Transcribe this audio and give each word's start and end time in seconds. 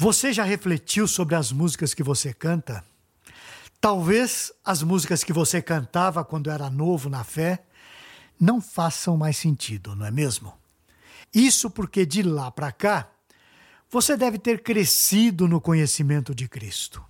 Você 0.00 0.32
já 0.32 0.44
refletiu 0.44 1.08
sobre 1.08 1.34
as 1.34 1.50
músicas 1.50 1.92
que 1.92 2.04
você 2.04 2.32
canta? 2.32 2.84
Talvez 3.80 4.52
as 4.64 4.80
músicas 4.80 5.24
que 5.24 5.32
você 5.32 5.60
cantava 5.60 6.24
quando 6.24 6.50
era 6.50 6.70
novo 6.70 7.10
na 7.10 7.24
fé 7.24 7.64
não 8.38 8.60
façam 8.60 9.16
mais 9.16 9.36
sentido, 9.36 9.96
não 9.96 10.06
é 10.06 10.10
mesmo? 10.12 10.54
Isso 11.34 11.68
porque 11.68 12.06
de 12.06 12.22
lá 12.22 12.48
para 12.48 12.70
cá 12.70 13.10
você 13.90 14.16
deve 14.16 14.38
ter 14.38 14.62
crescido 14.62 15.48
no 15.48 15.60
conhecimento 15.60 16.32
de 16.32 16.48
Cristo. 16.48 17.04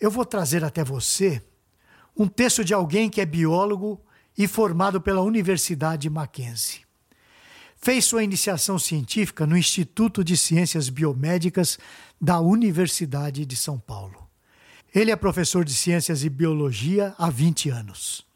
Eu 0.00 0.10
vou 0.10 0.24
trazer 0.24 0.64
até 0.64 0.82
você 0.82 1.40
um 2.16 2.26
texto 2.26 2.64
de 2.64 2.74
alguém 2.74 3.08
que 3.08 3.20
é 3.20 3.24
biólogo 3.24 4.04
e 4.36 4.48
formado 4.48 5.00
pela 5.00 5.20
Universidade 5.20 6.10
Mackenzie 6.10 6.89
fez 7.80 8.04
sua 8.04 8.22
iniciação 8.22 8.78
científica 8.78 9.46
no 9.46 9.56
Instituto 9.56 10.22
de 10.22 10.36
Ciências 10.36 10.90
Biomédicas 10.90 11.78
da 12.20 12.38
Universidade 12.38 13.46
de 13.46 13.56
São 13.56 13.78
Paulo. 13.78 14.28
Ele 14.94 15.10
é 15.10 15.16
professor 15.16 15.64
de 15.64 15.72
Ciências 15.72 16.22
e 16.22 16.28
Biologia 16.28 17.14
há 17.16 17.30
20 17.30 17.70
anos. 17.70 18.26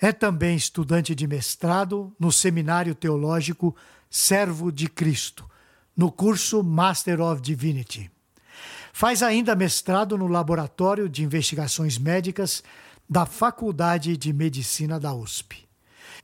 É 0.00 0.10
também 0.10 0.56
estudante 0.56 1.14
de 1.14 1.28
mestrado 1.28 2.12
no 2.18 2.32
Seminário 2.32 2.94
Teológico 2.94 3.76
Servo 4.10 4.72
de 4.72 4.88
Cristo, 4.88 5.48
no 5.96 6.10
curso 6.10 6.62
Master 6.62 7.20
of 7.20 7.40
Divinity. 7.40 8.10
Faz 8.92 9.22
ainda 9.22 9.54
mestrado 9.54 10.18
no 10.18 10.26
Laboratório 10.26 11.08
de 11.08 11.22
Investigações 11.22 11.98
Médicas 11.98 12.64
da 13.08 13.24
Faculdade 13.26 14.16
de 14.16 14.32
Medicina 14.32 14.98
da 14.98 15.14
USP. 15.14 15.71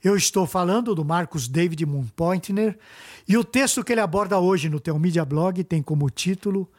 Eu 0.03 0.17
estou 0.17 0.47
falando 0.47 0.95
do 0.95 1.05
Marcos 1.05 1.49
David 1.49 1.85
Moonpointner 1.85 2.79
e 3.27 3.37
o 3.37 3.43
texto 3.43 3.83
que 3.83 3.93
ele 3.93 4.01
aborda 4.01 4.39
hoje 4.39 4.69
no 4.69 4.81
Media 4.99 5.25
Blog 5.25 5.65
tem 5.65 5.83
como 5.83 6.09
título 6.09 6.71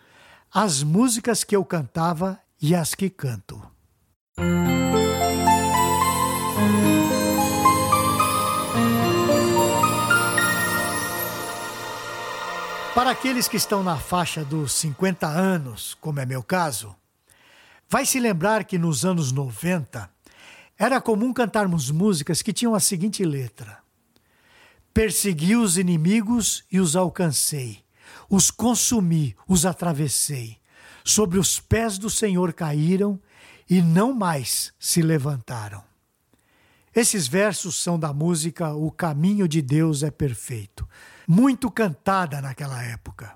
As 0.53 0.83
músicas 0.83 1.43
que 1.43 1.53
eu 1.53 1.65
cantava 1.65 2.39
e 2.61 2.73
as 2.73 2.95
que 2.95 3.09
canto. 3.09 3.61
Para 12.95 13.11
aqueles 13.11 13.49
que 13.49 13.57
estão 13.57 13.83
na 13.83 13.98
faixa 13.98 14.45
dos 14.45 14.71
50 14.73 15.27
anos, 15.27 15.93
como 15.99 16.21
é 16.21 16.26
meu 16.26 16.41
caso, 16.41 16.95
vai 17.89 18.05
se 18.05 18.20
lembrar 18.20 18.63
que 18.63 18.77
nos 18.77 19.04
anos 19.04 19.33
90 19.33 20.09
era 20.80 21.02
comum 21.02 21.34
cantarmos 21.34 21.91
músicas 21.91 22.41
que 22.41 22.54
tinham 22.54 22.74
a 22.74 22.80
seguinte 22.80 23.26
letra: 23.26 23.80
Persegui 24.94 25.58
os 25.58 25.77
inimigos 25.77 26.63
e 26.72 26.80
os 26.80 26.96
alcancei, 26.96 27.84
os 28.30 28.49
consumi, 28.49 29.35
os 29.46 29.66
atravessei. 29.66 30.57
Sobre 31.04 31.40
os 31.40 31.60
pés 31.60 31.98
do 31.98 32.10
Senhor 32.10 32.54
caíram 32.54 33.20
e 33.70 33.82
não 33.82 34.13
mais 34.13 34.72
se 34.80 35.02
levantaram. 35.02 35.84
Esses 36.96 37.27
versos 37.27 37.76
são 37.76 38.00
da 38.00 38.13
música 38.13 38.74
O 38.74 38.91
Caminho 38.91 39.48
de 39.48 39.62
Deus 39.62 40.04
é 40.04 40.12
Perfeito, 40.12 40.88
muito 41.27 41.70
cantada 41.70 42.41
naquela 42.41 42.82
época. 42.84 43.34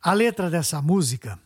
A 0.00 0.12
letra 0.12 0.50
dessa 0.50 0.80
música 0.82 1.38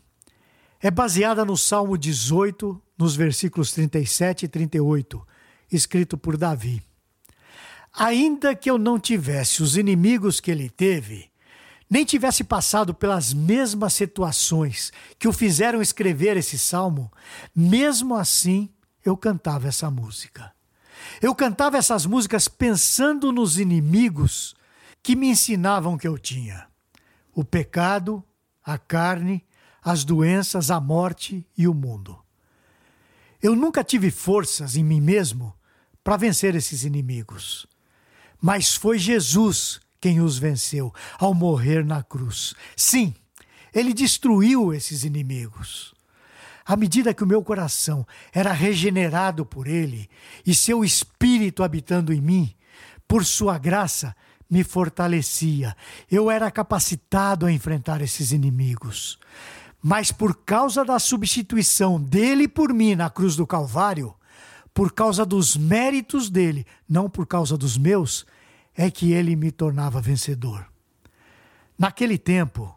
é 0.81 0.91
baseada 0.91 1.45
no 1.45 1.57
Salmo 1.57 1.97
18, 1.97 2.81
nos 2.99 3.17
versículos 3.17 3.73
37 3.73 4.45
e 4.45 4.49
38, 4.49 5.27
escrito 5.71 6.17
por 6.19 6.37
Davi. 6.37 6.83
Ainda 7.93 8.55
que 8.55 8.71
eu 8.71 8.77
não 8.77 8.99
tivesse 8.99 9.63
os 9.63 9.77
inimigos 9.77 10.39
que 10.39 10.51
ele 10.51 10.69
teve, 10.69 11.31
nem 11.89 12.05
tivesse 12.05 12.45
passado 12.45 12.93
pelas 12.93 13.33
mesmas 13.33 13.95
situações 13.95 14.93
que 15.19 15.29
o 15.29 15.33
fizeram 15.33 15.81
escrever 15.81 16.37
esse 16.37 16.59
salmo, 16.59 17.11
mesmo 17.55 18.15
assim 18.15 18.69
eu 19.05 19.17
cantava 19.17 19.69
essa 19.69 19.91
música. 19.91 20.53
Eu 21.23 21.35
cantava 21.35 21.79
essas 21.79 22.05
músicas 22.05 22.49
pensando 22.49 23.33
nos 23.33 23.59
inimigos 23.59 24.55
que 25.03 25.15
me 25.15 25.29
ensinavam 25.29 25.97
que 25.97 26.09
eu 26.09 26.19
tinha: 26.19 26.67
o 27.33 27.45
pecado, 27.45 28.23
a 28.65 28.77
carne, 28.77 29.45
as 29.87 30.05
doenças, 30.05 30.69
a 30.69 30.81
morte 30.81 31.47
e 31.57 31.69
o 31.69 31.73
mundo. 31.73 32.19
Eu 33.41 33.55
nunca 33.55 33.85
tive 33.85 34.11
forças 34.11 34.75
em 34.75 34.83
mim 34.83 35.01
mesmo 35.01 35.55
para 36.03 36.17
vencer 36.17 36.57
esses 36.57 36.83
inimigos, 36.83 37.69
mas 38.43 38.75
foi 38.75 38.99
Jesus 38.99 39.81
quem 40.01 40.21
os 40.21 40.39
venceu 40.39 40.93
ao 41.21 41.33
morrer 41.33 41.85
na 41.85 42.03
cruz. 42.03 42.53
Sim, 42.75 43.15
ele 43.73 43.95
destruiu 43.95 44.75
esses 44.75 45.05
inimigos. 45.05 45.95
À 46.65 46.75
medida 46.75 47.15
que 47.15 47.23
o 47.23 47.27
meu 47.27 47.41
coração 47.41 48.05
era 48.33 48.53
regenerado 48.53 49.47
por 49.47 49.69
ele 49.69 50.11
e 50.45 50.53
seu 50.53 50.85
espírito 50.85 51.63
habitando 51.63 52.13
em 52.13 52.21
mim, 52.21 52.53
por 53.07 53.25
sua 53.25 53.57
graça, 53.57 54.17
me 54.51 54.65
fortalecia. 54.65 55.77
Eu 56.11 56.29
era 56.29 56.51
capacitado 56.51 57.47
a 57.47 57.53
enfrentar 57.53 58.03
esses 58.03 58.33
inimigos. 58.33 59.17
Mas 59.89 60.11
por 60.11 60.35
causa 60.39 60.85
da 60.85 60.99
substituição 60.99 62.03
dele 62.03 62.49
por 62.49 62.75
mim 62.75 62.97
na 62.97 63.09
cruz 63.09 63.37
do 63.37 63.47
Calvário, 63.47 64.13
por 64.75 64.91
causa 64.91 65.25
dos 65.25 65.57
méritos 65.57 66.29
dele, 66.29 66.67
não 66.89 67.09
por 67.09 67.25
causa 67.25 67.57
dos 67.57 67.79
meus, 67.79 68.27
é 68.75 68.91
que 68.91 69.13
ele 69.13 69.37
me 69.37 69.53
tornava 69.53 70.01
vencedor. 70.01 70.67
Naquele 71.79 72.19
tempo, 72.19 72.77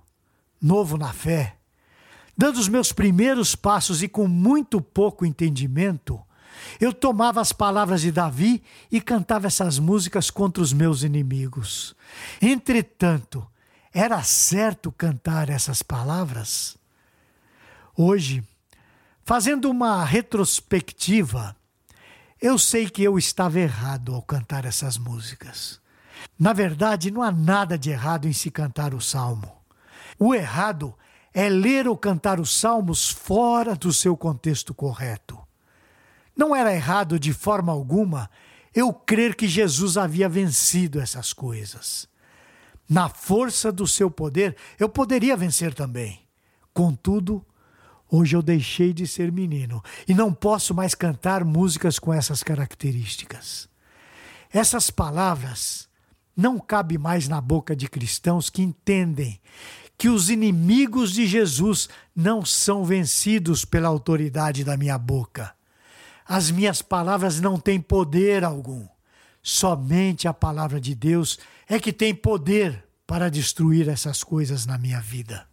novo 0.61 0.99
na 0.99 1.11
fé, 1.11 1.55
dando 2.37 2.59
os 2.59 2.67
meus 2.67 2.91
primeiros 2.91 3.55
passos 3.55 4.03
e 4.03 4.07
com 4.07 4.27
muito 4.27 4.79
pouco 4.79 5.25
entendimento, 5.25 6.21
eu 6.79 6.93
tomava 6.93 7.41
as 7.41 7.51
palavras 7.51 8.01
de 8.01 8.11
Davi 8.11 8.61
e 8.91 9.01
cantava 9.01 9.47
essas 9.47 9.79
músicas 9.79 10.29
contra 10.29 10.61
os 10.61 10.71
meus 10.71 11.01
inimigos. 11.01 11.95
Entretanto, 12.39 13.47
era 13.91 14.21
certo 14.21 14.91
cantar 14.91 15.49
essas 15.49 15.81
palavras? 15.81 16.77
Hoje, 18.01 18.41
fazendo 19.25 19.69
uma 19.69 20.05
retrospectiva, 20.05 21.53
eu 22.41 22.57
sei 22.57 22.89
que 22.89 23.03
eu 23.03 23.17
estava 23.17 23.59
errado 23.59 24.15
ao 24.15 24.21
cantar 24.21 24.63
essas 24.63 24.97
músicas. 24.97 25.81
Na 26.39 26.53
verdade, 26.53 27.11
não 27.11 27.21
há 27.21 27.29
nada 27.29 27.77
de 27.77 27.89
errado 27.89 28.25
em 28.25 28.31
se 28.31 28.49
cantar 28.49 28.93
o 28.93 29.01
salmo. 29.01 29.51
O 30.17 30.33
errado 30.33 30.95
é 31.33 31.49
ler 31.49 31.89
ou 31.89 31.97
cantar 31.97 32.39
os 32.39 32.57
salmos 32.57 33.09
fora 33.09 33.75
do 33.75 33.91
seu 33.91 34.15
contexto 34.15 34.73
correto. 34.73 35.37
Não 36.33 36.55
era 36.55 36.73
errado 36.73 37.19
de 37.19 37.33
forma 37.33 37.73
alguma 37.73 38.31
eu 38.73 38.93
crer 38.93 39.35
que 39.35 39.45
Jesus 39.45 39.97
havia 39.97 40.29
vencido 40.29 41.01
essas 41.01 41.33
coisas. 41.33 42.07
Na 42.87 43.09
força 43.09 43.73
do 43.73 43.85
seu 43.85 44.09
poder, 44.09 44.55
eu 44.79 44.87
poderia 44.87 45.35
vencer 45.35 45.73
também. 45.73 46.21
Contudo, 46.73 47.45
Hoje 48.11 48.35
eu 48.35 48.41
deixei 48.41 48.91
de 48.91 49.05
ser 49.05 49.31
menino 49.31 49.83
e 50.07 50.13
não 50.13 50.33
posso 50.33 50.73
mais 50.73 50.95
cantar 50.95 51.45
músicas 51.45 51.99
com 51.99 52.11
essas 52.11 52.41
características. 52.41 53.69
Essas 54.51 54.89
palavras 54.89 55.87
não 56.35 56.57
cabem 56.57 56.97
mais 56.97 57.27
na 57.27 57.39
boca 57.39 57.75
de 57.75 57.87
cristãos 57.87 58.49
que 58.49 58.63
entendem 58.63 59.39
que 59.97 60.09
os 60.09 60.29
inimigos 60.29 61.11
de 61.11 61.27
Jesus 61.27 61.89
não 62.15 62.43
são 62.43 62.83
vencidos 62.83 63.65
pela 63.65 63.89
autoridade 63.89 64.63
da 64.63 64.77
minha 64.77 64.97
boca. 64.97 65.53
As 66.25 66.49
minhas 66.49 66.81
palavras 66.81 67.39
não 67.41 67.59
têm 67.59 67.79
poder 67.79 68.43
algum. 68.43 68.87
Somente 69.43 70.27
a 70.27 70.33
palavra 70.33 70.79
de 70.79 70.95
Deus 70.95 71.37
é 71.67 71.79
que 71.79 71.91
tem 71.91 72.15
poder 72.15 72.87
para 73.05 73.29
destruir 73.29 73.89
essas 73.89 74.23
coisas 74.23 74.65
na 74.65 74.77
minha 74.77 75.01
vida. 75.01 75.47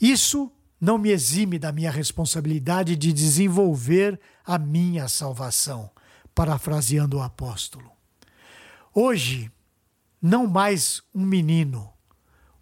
Isso 0.00 0.50
não 0.80 0.98
me 0.98 1.10
exime 1.10 1.58
da 1.58 1.72
minha 1.72 1.90
responsabilidade 1.90 2.96
de 2.96 3.12
desenvolver 3.12 4.20
a 4.44 4.58
minha 4.58 5.08
salvação, 5.08 5.90
parafraseando 6.34 7.18
o 7.18 7.22
apóstolo. 7.22 7.90
Hoje, 8.94 9.50
não 10.20 10.46
mais 10.46 11.02
um 11.14 11.24
menino, 11.24 11.92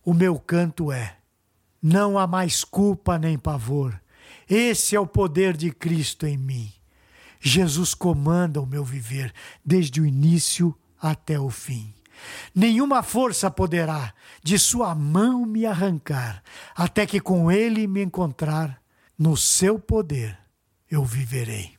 o 0.05 0.13
meu 0.13 0.39
canto 0.39 0.93
é: 0.93 1.19
não 1.83 2.19
há 2.19 2.27
mais 2.27 2.65
culpa 2.65 3.19
nem 3.19 3.39
pavor. 3.39 4.01
Esse 4.49 4.95
é 4.95 5.01
o 5.01 5.07
poder 5.07 5.57
de 5.57 5.71
Cristo 5.71 6.27
em 6.27 6.37
mim. 6.37 6.73
Jesus 7.41 7.95
comanda 7.95 8.61
o 8.61 8.67
meu 8.67 8.85
viver 8.85 9.33
desde 9.65 10.01
o 10.01 10.07
início 10.07 10.75
até 11.01 11.39
o 11.39 11.51
fim. 11.51 11.95
Nenhuma 12.55 13.03
força 13.03 13.51
poderá 13.51 14.15
de 14.43 14.59
sua 14.59 14.95
mão 14.95 15.45
me 15.45 15.67
arrancar, 15.67 16.43
até 16.75 17.07
que 17.07 17.21
com 17.21 17.51
ele 17.51 17.87
me 17.87 18.03
encontrar, 18.03 18.81
no 19.19 19.37
seu 19.37 19.79
poder 19.79 20.39
eu 20.91 21.05
viverei. 21.05 21.75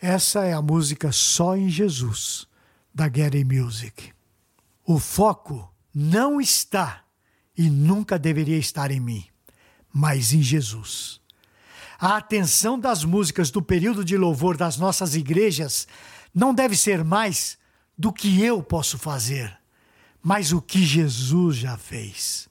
Essa 0.00 0.44
é 0.44 0.52
a 0.52 0.62
música 0.62 1.10
Só 1.10 1.56
em 1.56 1.68
Jesus, 1.68 2.46
da 2.94 3.04
Getty 3.04 3.44
Music. 3.44 4.12
O 4.84 4.98
foco 4.98 5.72
não 5.92 6.40
está 6.40 7.04
e 7.56 7.68
nunca 7.68 8.18
deveria 8.18 8.56
estar 8.56 8.90
em 8.90 9.00
mim, 9.00 9.26
mas 9.92 10.32
em 10.32 10.40
Jesus. 10.40 11.20
A 11.98 12.16
atenção 12.16 12.78
das 12.78 13.02
músicas 13.04 13.50
do 13.50 13.60
período 13.60 14.04
de 14.04 14.16
louvor 14.16 14.56
das 14.56 14.76
nossas 14.76 15.16
igrejas 15.16 15.88
não 16.32 16.54
deve 16.54 16.76
ser 16.76 17.02
mais 17.02 17.57
do 17.98 18.12
que 18.12 18.42
eu 18.42 18.62
posso 18.62 18.96
fazer, 18.96 19.58
mas 20.22 20.52
o 20.52 20.62
que 20.62 20.84
Jesus 20.84 21.56
já 21.56 21.76
fez. 21.76 22.48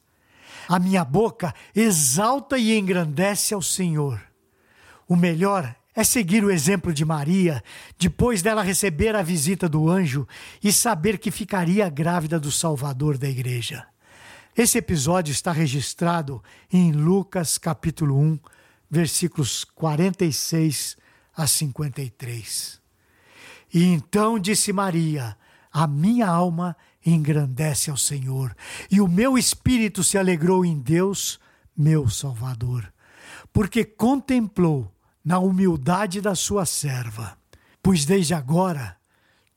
A 0.67 0.77
minha 0.77 1.05
boca 1.05 1.55
exalta 1.73 2.57
e 2.57 2.77
engrandece 2.77 3.53
ao 3.53 3.61
Senhor. 3.61 4.21
O 5.07 5.15
melhor 5.15 5.73
é 5.95 6.03
seguir 6.03 6.43
o 6.43 6.51
exemplo 6.51 6.93
de 6.93 7.05
Maria, 7.05 7.63
depois 7.97 8.41
dela 8.41 8.61
receber 8.61 9.15
a 9.15 9.23
visita 9.23 9.69
do 9.69 9.89
anjo 9.89 10.27
e 10.61 10.71
saber 10.73 11.17
que 11.17 11.31
ficaria 11.31 11.89
grávida 11.89 12.39
do 12.39 12.51
Salvador 12.51 13.17
da 13.17 13.29
igreja. 13.29 13.87
Esse 14.55 14.79
episódio 14.79 15.31
está 15.31 15.51
registrado 15.51 16.43
em 16.71 16.91
Lucas 16.91 17.57
capítulo 17.57 18.19
1, 18.19 18.39
versículos 18.89 19.63
46 19.63 20.97
a 21.35 21.47
53. 21.47 22.86
E 23.73 23.83
então 23.83 24.39
disse 24.39 24.71
Maria: 24.71 25.37
A 25.71 25.87
minha 25.87 26.27
alma 26.27 26.75
engrandece 27.05 27.89
ao 27.89 27.97
Senhor, 27.97 28.55
e 28.91 28.99
o 28.99 29.07
meu 29.07 29.37
espírito 29.37 30.03
se 30.03 30.17
alegrou 30.17 30.65
em 30.65 30.79
Deus, 30.79 31.39
meu 31.75 32.09
Salvador, 32.09 32.91
porque 33.53 33.83
contemplou 33.85 34.91
na 35.23 35.39
humildade 35.39 36.21
da 36.21 36.35
sua 36.35 36.65
serva. 36.65 37.37
Pois 37.81 38.05
desde 38.05 38.33
agora 38.33 38.97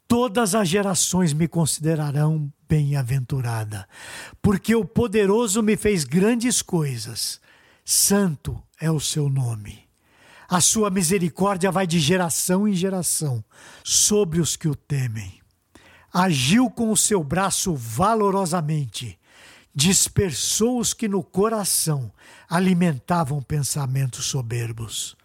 todas 0.06 0.54
as 0.54 0.68
gerações 0.68 1.32
me 1.32 1.46
considerarão 1.46 2.52
bem-aventurada, 2.68 3.88
porque 4.42 4.74
o 4.74 4.84
poderoso 4.84 5.62
me 5.62 5.76
fez 5.76 6.04
grandes 6.04 6.62
coisas. 6.62 7.40
Santo 7.84 8.60
é 8.80 8.90
o 8.90 9.00
seu 9.00 9.28
nome. 9.28 9.89
A 10.50 10.61
sua 10.61 10.91
misericórdia 10.91 11.70
vai 11.70 11.87
de 11.87 12.00
geração 12.00 12.67
em 12.67 12.75
geração 12.75 13.44
sobre 13.85 14.41
os 14.41 14.56
que 14.56 14.69
o 14.69 14.75
temem. 14.75 15.41
Agiu 16.12 16.69
com 16.69 16.91
o 16.91 16.97
seu 16.97 17.23
braço 17.23 17.75
valorosamente, 17.76 19.17
dispersou 19.73 20.81
os 20.81 20.93
que 20.93 21.06
no 21.06 21.23
coração 21.23 22.12
alimentavam 22.49 23.41
pensamentos 23.41 24.25
soberbos 24.25 25.17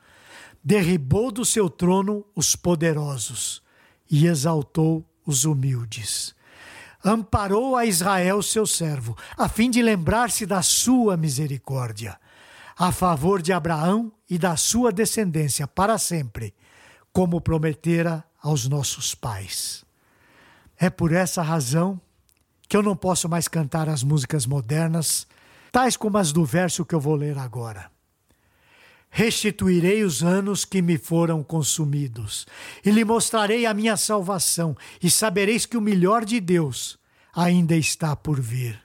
derribou 0.66 1.32
do 1.32 1.46
seu 1.46 1.70
trono 1.70 2.26
os 2.36 2.56
poderosos 2.56 3.62
e 4.10 4.26
exaltou 4.26 5.06
os 5.24 5.46
humildes. 5.46 6.34
Amparou 7.04 7.76
a 7.76 7.86
Israel, 7.86 8.42
seu 8.42 8.66
servo, 8.66 9.16
a 9.38 9.48
fim 9.48 9.70
de 9.70 9.80
lembrar-se 9.84 10.44
da 10.44 10.64
sua 10.64 11.16
misericórdia, 11.16 12.20
a 12.76 12.92
favor 12.92 13.44
de 13.44 13.54
Abraão 13.54 14.12
e 14.30 14.38
da 14.38 14.56
sua 14.56 14.92
descendência 14.92 15.68
para 15.68 15.98
sempre, 15.98 16.54
como 17.14 17.42
prometera 17.42 18.24
aos 18.42 18.68
nossos 18.68 19.16
pais. 19.16 19.84
É 20.78 20.90
por 20.90 21.14
essa 21.14 21.42
razão 21.42 22.00
que 22.68 22.76
eu 22.76 22.84
não 22.84 22.96
posso 22.96 23.30
mais 23.30 23.48
cantar 23.48 23.88
as 23.88 24.04
músicas 24.04 24.46
modernas, 24.46 25.28
tais 25.72 25.96
como 25.96 26.18
as 26.18 26.32
do 26.32 26.44
verso 26.44 26.86
que 26.86 26.96
eu 26.96 27.00
vou 27.00 27.16
ler 27.16 27.38
agora 27.38 27.90
restituirei 29.16 30.04
os 30.04 30.22
anos 30.22 30.66
que 30.66 30.82
me 30.82 30.98
foram 30.98 31.42
consumidos, 31.42 32.46
e 32.84 32.92
lhe 32.92 33.06
mostrarei 33.06 33.66
a 33.66 33.74
minha 33.74 33.96
salvação, 33.96 34.76
e 35.02 35.10
sabereis 35.10 35.66
que 35.66 35.78
o 35.78 35.82
melhor 35.82 36.26
de 36.26 36.42
Deus 36.42 37.00
ainda 37.34 37.78
está 37.78 38.14
por 38.14 38.42
vir. 38.42 38.78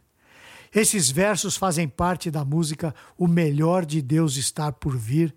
Esses 0.72 1.10
versos 1.10 1.56
fazem 1.56 1.88
parte 1.88 2.30
da 2.30 2.44
música 2.44 2.94
O 3.18 3.26
Melhor 3.26 3.84
de 3.84 4.00
Deus 4.00 4.36
Está 4.36 4.70
por 4.70 4.96
Vir, 4.96 5.34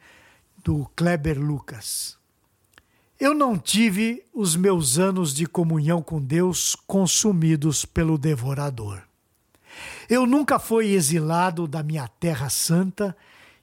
do 0.64 0.86
Kleber 0.96 1.40
Lucas. 1.40 2.18
Eu 3.20 3.34
não 3.34 3.58
tive 3.58 4.24
os 4.34 4.56
meus 4.56 5.00
anos 5.00 5.34
de 5.34 5.46
comunhão 5.46 6.02
com 6.02 6.22
Deus 6.22 6.76
consumidos 6.76 7.84
pelo 7.84 8.18
devorador. 8.18 9.02
Eu 10.08 10.28
nunca 10.28 10.60
fui 10.60 10.92
exilado 10.92 11.68
da 11.68 11.82
minha 11.82 12.08
terra 12.08 12.50
santa 12.50 13.16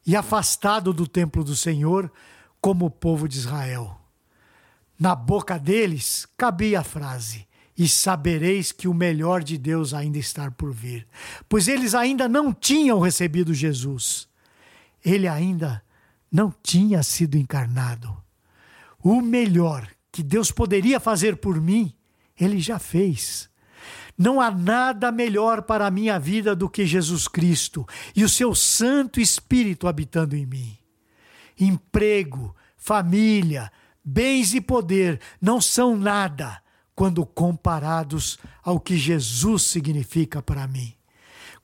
e 0.05 0.17
afastado 0.17 0.93
do 0.93 1.07
templo 1.07 1.45
do 1.45 1.55
Senhor, 1.55 2.11
como 2.61 2.87
o 2.87 2.91
povo 2.91 3.29
de 3.29 3.39
Israel. 3.39 3.97
Na 4.99 5.15
boca 5.15 5.59
deles 5.59 6.27
cabia 6.37 6.81
a 6.81 6.85
frase: 6.85 7.47
E 7.81 7.89
sabereis 7.89 8.73
que 8.73 8.87
o 8.87 8.93
melhor 8.93 9.43
de 9.43 9.57
Deus 9.57 9.95
ainda 9.95 10.19
está 10.19 10.51
por 10.51 10.71
vir. 10.71 11.09
Pois 11.49 11.67
eles 11.67 11.95
ainda 11.95 12.29
não 12.29 12.53
tinham 12.53 13.01
recebido 13.01 13.55
Jesus. 13.55 14.29
Ele 15.03 15.27
ainda 15.27 15.83
não 16.31 16.55
tinha 16.63 17.03
sido 17.03 17.39
encarnado. 17.39 18.15
O 19.03 19.23
melhor 19.23 19.89
que 20.13 20.23
Deus 20.23 20.51
poderia 20.51 21.01
fazer 21.01 21.37
por 21.39 21.59
mim, 21.59 21.95
ele 22.39 22.61
já 22.61 22.79
fez. 22.79 23.49
Não 24.17 24.43
há 24.43 24.51
nada 24.51 25.11
melhor 25.11 25.63
para 25.63 25.87
a 25.87 25.91
minha 25.91 26.19
vida 26.19 26.55
do 26.55 26.69
que 26.69 26.85
Jesus 26.85 27.27
Cristo 27.27 27.89
e 28.15 28.23
o 28.25 28.29
seu 28.29 28.55
Santo 28.55 29.19
Espírito 29.19 29.89
habitando 29.89 30.37
em 30.37 30.45
mim. 30.45 30.77
Emprego, 31.59 32.55
família, 32.77 33.73
bens 34.05 34.53
e 34.53 34.61
poder 34.61 35.19
não 35.41 35.63
são 35.63 35.97
nada 35.97 36.61
quando 37.01 37.25
comparados 37.25 38.39
ao 38.63 38.79
que 38.79 38.95
Jesus 38.95 39.63
significa 39.63 40.43
para 40.43 40.67
mim. 40.67 40.93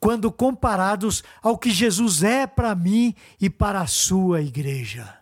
Quando 0.01 0.33
comparados 0.33 1.23
ao 1.43 1.59
que 1.59 1.71
Jesus 1.71 2.23
é 2.23 2.47
para 2.47 2.75
mim 2.75 3.15
e 3.39 3.51
para 3.51 3.83
a 3.83 3.87
sua 3.87 4.41
igreja. 4.41 5.15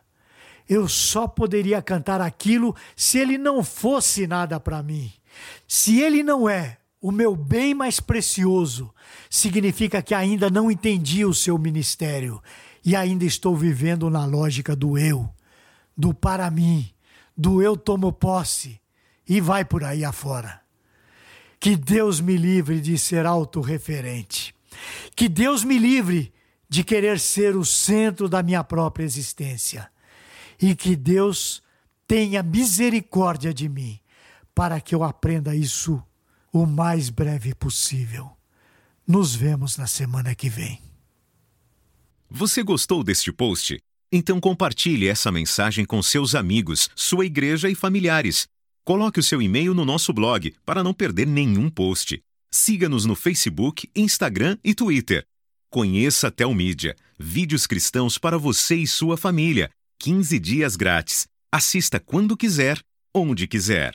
Eu 0.68 0.86
só 0.86 1.26
poderia 1.26 1.82
cantar 1.82 2.20
aquilo 2.20 2.76
se 2.94 3.18
ele 3.18 3.36
não 3.36 3.64
fosse 3.64 4.24
nada 4.24 4.60
para 4.60 4.84
mim. 4.84 5.12
Se 5.66 6.00
ele 6.00 6.22
não 6.22 6.48
é 6.48 6.78
o 7.02 7.10
meu 7.10 7.34
bem 7.34 7.74
mais 7.74 7.98
precioso, 7.98 8.94
significa 9.28 10.00
que 10.00 10.14
ainda 10.14 10.48
não 10.48 10.70
entendi 10.70 11.24
o 11.24 11.34
seu 11.34 11.58
ministério 11.58 12.40
e 12.84 12.94
ainda 12.94 13.24
estou 13.24 13.56
vivendo 13.56 14.08
na 14.08 14.24
lógica 14.24 14.76
do 14.76 14.96
eu, 14.96 15.28
do 15.96 16.14
para 16.14 16.48
mim, 16.52 16.88
do 17.36 17.60
eu 17.60 17.76
tomo 17.76 18.12
posse 18.12 18.80
e 19.28 19.40
vai 19.40 19.64
por 19.64 19.84
aí 19.84 20.04
afora. 20.04 20.60
Que 21.58 21.76
Deus 21.76 22.20
me 22.20 22.36
livre 22.36 22.80
de 22.80 22.98
ser 22.98 23.26
autorreferente. 23.26 24.54
Que 25.16 25.28
Deus 25.28 25.64
me 25.64 25.78
livre 25.78 26.32
de 26.68 26.84
querer 26.84 27.18
ser 27.18 27.56
o 27.56 27.64
centro 27.64 28.28
da 28.28 28.42
minha 28.42 28.62
própria 28.62 29.04
existência. 29.04 29.90
E 30.60 30.74
que 30.74 30.94
Deus 30.94 31.62
tenha 32.06 32.42
misericórdia 32.42 33.52
de 33.54 33.68
mim 33.68 33.98
para 34.54 34.80
que 34.80 34.94
eu 34.94 35.02
aprenda 35.02 35.54
isso 35.54 36.02
o 36.52 36.66
mais 36.66 37.10
breve 37.10 37.54
possível. 37.54 38.30
Nos 39.06 39.34
vemos 39.34 39.76
na 39.76 39.86
semana 39.86 40.34
que 40.34 40.48
vem. 40.48 40.80
Você 42.30 42.62
gostou 42.62 43.02
deste 43.02 43.32
post? 43.32 43.78
Então 44.10 44.40
compartilhe 44.40 45.08
essa 45.08 45.32
mensagem 45.32 45.84
com 45.84 46.02
seus 46.02 46.34
amigos, 46.34 46.88
sua 46.94 47.26
igreja 47.26 47.68
e 47.68 47.74
familiares. 47.74 48.46
Coloque 48.84 49.18
o 49.18 49.22
seu 49.22 49.40
e-mail 49.40 49.72
no 49.72 49.82
nosso 49.82 50.12
blog 50.12 50.54
para 50.62 50.84
não 50.84 50.92
perder 50.92 51.26
nenhum 51.26 51.70
post. 51.70 52.22
Siga-nos 52.50 53.06
no 53.06 53.14
Facebook, 53.14 53.88
Instagram 53.96 54.58
e 54.62 54.74
Twitter. 54.74 55.26
Conheça 55.70 56.28
a 56.28 56.30
Telmídia, 56.30 56.94
vídeos 57.18 57.66
cristãos 57.66 58.18
para 58.18 58.36
você 58.36 58.76
e 58.76 58.86
sua 58.86 59.16
família. 59.16 59.70
15 60.00 60.38
dias 60.38 60.76
grátis. 60.76 61.26
Assista 61.50 61.98
quando 61.98 62.36
quiser, 62.36 62.78
onde 63.14 63.46
quiser. 63.46 63.94